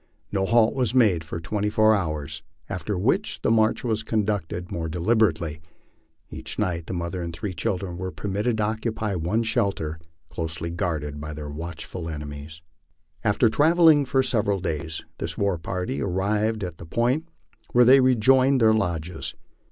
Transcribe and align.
No 0.31 0.47
halt 0.47 0.73
was 0.73 0.95
made 0.95 1.23
for 1.23 1.39
twenty 1.39 1.69
four 1.69 1.93
hours, 1.93 2.41
after 2.67 2.97
which 2.97 3.39
the 3.43 3.51
march 3.51 3.83
was 3.83 4.01
conducted 4.01 4.71
more 4.71 4.89
deliberately. 4.89 5.61
Each 6.31 6.57
night 6.57 6.87
the 6.87 6.93
mother 6.95 7.21
and 7.21 7.31
three 7.31 7.53
children 7.53 7.99
were 7.99 8.11
permitted 8.11 8.57
to 8.57 8.63
occupy 8.63 9.13
one 9.13 9.43
shelter, 9.43 9.99
closely 10.31 10.71
guarded 10.71 11.21
by 11.21 11.35
their 11.35 11.51
watchful 11.51 12.09
ene 12.09 12.25
mies. 12.27 12.61
After 13.23 13.47
travelling 13.47 14.05
for 14.05 14.23
several 14.23 14.59
days 14.59 15.05
this 15.19 15.37
war 15.37 15.59
party 15.59 16.01
arrived 16.01 16.63
at 16.63 16.79
the 16.79 16.85
point 16.87 17.27
where 17.71 17.85
they 17.85 17.99
rejoined 17.99 18.59
their 18.59 18.73
lodges. 18.73 19.35